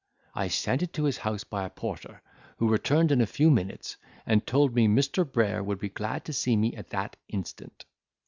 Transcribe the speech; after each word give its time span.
I 0.33 0.47
sent 0.47 0.81
it 0.81 0.93
to 0.93 1.03
his 1.03 1.17
house 1.17 1.43
by 1.43 1.63
a 1.63 1.69
porter, 1.69 2.23
who 2.57 2.67
returned 2.67 3.11
in 3.11 3.21
a 3.21 3.27
few 3.27 3.51
minutes, 3.51 3.97
and 4.25 4.43
told 4.47 4.73
me 4.73 4.87
Mr. 4.87 5.31
Brayer 5.31 5.61
would 5.63 5.77
be 5.77 5.89
glad 5.89 6.25
to 6.25 6.33
see 6.33 6.57
me 6.57 6.73
at 6.73 6.89
that 6.89 7.17
instant. 7.29 7.85